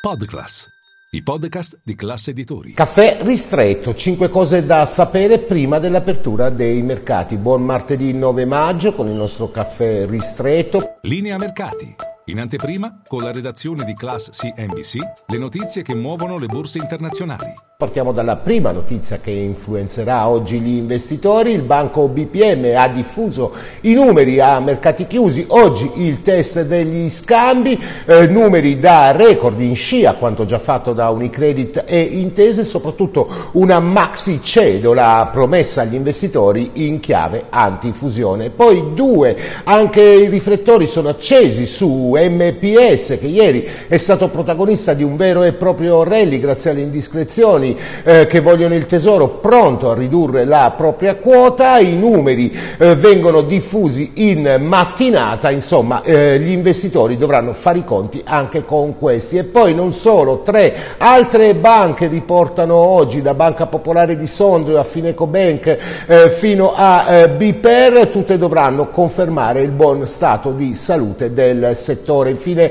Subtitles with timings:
[0.00, 0.66] Podclass,
[1.10, 2.72] i podcast di classe editori.
[2.72, 7.36] Caffè ristretto, 5 cose da sapere prima dell'apertura dei mercati.
[7.36, 10.96] Buon martedì 9 maggio con il nostro caffè ristretto.
[11.02, 11.94] Linea mercati.
[12.26, 17.52] In anteprima, con la redazione di Class CNBC, le notizie che muovono le borse internazionali.
[17.80, 21.52] Partiamo dalla prima notizia che influenzerà oggi gli investitori.
[21.52, 25.46] Il banco BPM ha diffuso i numeri a mercati chiusi.
[25.48, 31.08] Oggi il test degli scambi, eh, numeri da record in scia, quanto già fatto da
[31.08, 38.50] Unicredit e Intese, soprattutto una maxi cedola promessa agli investitori in chiave antifusione.
[38.50, 39.34] Poi due,
[39.64, 45.44] anche i riflettori sono accesi su MPS che ieri è stato protagonista di un vero
[45.44, 47.68] e proprio rally grazie alle indiscrezioni
[48.02, 53.42] eh, che vogliono il Tesoro pronto a ridurre la propria quota, i numeri eh, vengono
[53.42, 59.36] diffusi in mattinata, insomma eh, gli investitori dovranno fare i conti anche con questi.
[59.36, 64.84] E poi non solo, tre altre banche riportano oggi da Banca Popolare di Sondrio a
[64.84, 71.32] Fineco Bank eh, fino a eh, Biper, tutte dovranno confermare il buon stato di salute
[71.32, 72.30] del settore.
[72.30, 72.70] Infine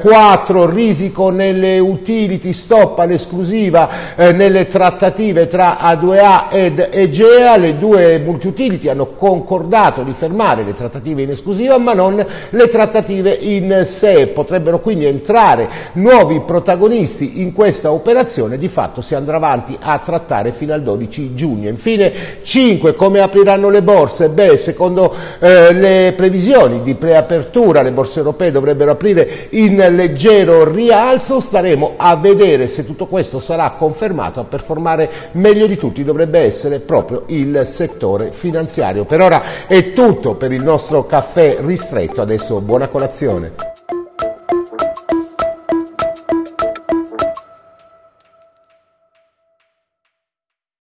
[0.00, 3.88] 4 eh, risico nelle utility, stop all'esclusiva
[4.34, 7.56] nelle trattative tra A2A ed Egea.
[7.56, 13.30] Le due multi-utility hanno concordato di fermare le trattative in esclusiva ma non le trattative
[13.30, 14.28] in sé.
[14.28, 18.58] Potrebbero quindi entrare nuovi protagonisti in questa operazione.
[18.58, 21.68] Di fatto si andrà avanti a trattare fino al 12 giugno.
[21.68, 24.28] Infine 5 come apriranno le borse?
[24.28, 31.40] Beh, secondo eh, le previsioni di preapertura le borse europee dovrebbero aprire in leggero rialzo,
[31.40, 36.80] staremo a vedere se tutto questo sarà confermato, a performare meglio di tutti dovrebbe essere
[36.80, 39.04] proprio il settore finanziario.
[39.04, 43.73] Per ora è tutto per il nostro caffè ristretto, adesso buona colazione.